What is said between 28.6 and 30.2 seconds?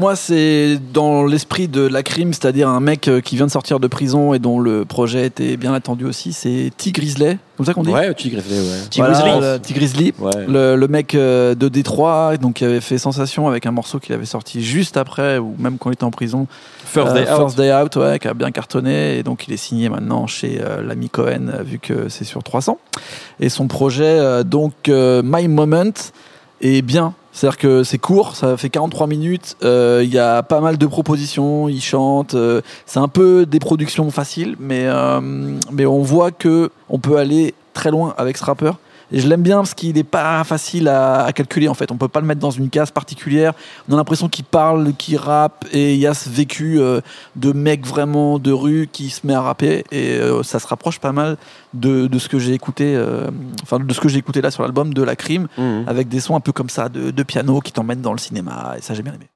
43 minutes. euh, Il y